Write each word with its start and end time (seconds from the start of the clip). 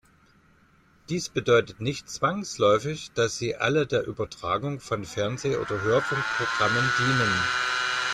Dies 1.09 1.29
bedeutet 1.29 1.79
nicht 1.79 2.09
zwangsläufig, 2.09 3.11
dass 3.13 3.37
sie 3.37 3.55
alle 3.57 3.85
der 3.85 4.03
Übertragung 4.07 4.79
von 4.79 5.05
Fernseh- 5.05 5.57
oder 5.57 5.79
Hörfunkprogrammen 5.83 6.91
dienen. 6.97 7.33